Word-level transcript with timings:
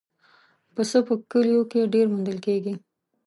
پسه 0.73 0.99
په 1.07 1.13
کلیو 1.31 1.61
کې 1.71 1.91
ډېر 1.93 2.05
موندل 2.13 2.37
کېږي. 2.45 2.73